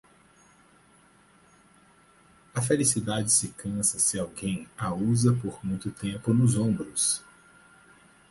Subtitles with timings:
[2.55, 7.23] A felicidade se cansa se alguém a usa por muito tempo nos ombros.